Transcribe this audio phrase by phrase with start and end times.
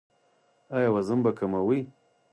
[0.75, 1.81] ایا وزن به کموئ؟